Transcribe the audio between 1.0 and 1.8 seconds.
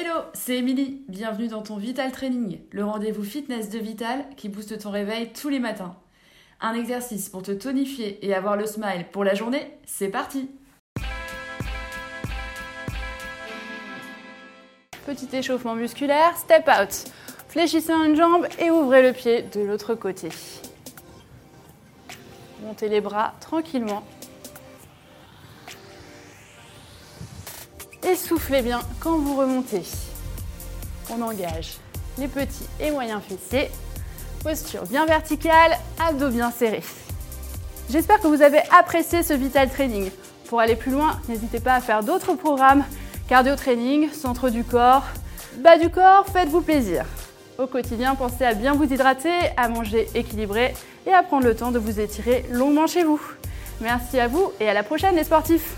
Bienvenue dans ton